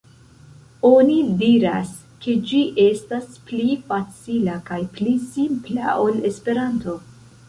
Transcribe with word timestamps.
Oni 0.89 1.15
diras, 1.41 1.91
ke 2.23 2.33
ĝi 2.51 2.61
estas 2.85 3.27
pli 3.49 3.67
facila 3.91 4.55
kaj 4.71 4.79
pli 4.97 5.13
simpla 5.35 5.93
ol 6.07 6.17
Esperanto. 6.31 6.97